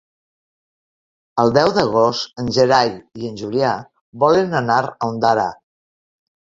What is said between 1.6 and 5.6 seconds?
d'agost en Gerai i en Julià volen anar a Ondara.